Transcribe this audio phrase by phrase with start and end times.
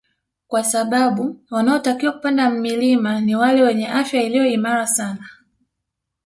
[0.47, 5.29] Kwa sababu wanaotakiwa kupanda milima ni wale wenye afya iliyo imara sana